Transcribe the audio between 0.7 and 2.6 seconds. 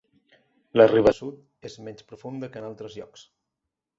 La riba sud és menys profunda